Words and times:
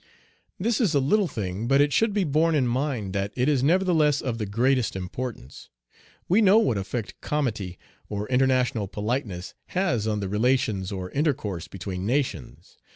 This 0.59 0.81
is 0.81 0.95
a 0.95 0.99
little 0.99 1.27
thing, 1.27 1.67
but 1.67 1.79
it 1.79 1.93
should 1.93 2.11
be 2.11 2.23
borne 2.23 2.55
in 2.55 2.65
mind 2.65 3.13
that 3.13 3.31
it 3.35 3.47
is 3.47 3.61
nevertheless 3.61 4.19
of 4.19 4.39
the 4.39 4.47
greatest 4.47 4.95
importance. 4.95 5.69
We 6.27 6.41
know 6.41 6.57
what 6.57 6.79
effect 6.79 7.21
comity 7.21 7.77
or 8.09 8.27
international 8.27 8.87
politeness 8.87 9.53
has 9.77 10.07
on 10.07 10.19
the 10.19 10.27
relations 10.27 10.91
or 10.91 11.11
intercourse 11.11 11.67
between 11.67 12.07
nations. 12.07 12.79